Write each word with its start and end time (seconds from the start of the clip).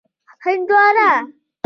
🍉 0.43 0.45
هندوانه 0.45 1.09